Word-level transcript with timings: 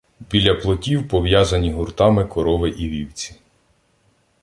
Біля 0.31 0.53
плотів 0.55 1.07
пов'язані 1.07 1.71
гуртами 1.71 2.25
корови 2.25 2.69
і 2.69 2.89
вівці. 2.89 3.35